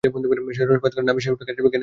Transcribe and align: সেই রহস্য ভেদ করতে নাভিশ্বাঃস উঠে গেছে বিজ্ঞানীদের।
সেই 0.03 0.07
রহস্য 0.13 0.67
ভেদ 0.69 0.79
করতে 0.83 0.97
নাভিশ্বাঃস 1.09 1.33
উঠে 1.35 1.45
গেছে 1.47 1.59
বিজ্ঞানীদের। 1.63 1.79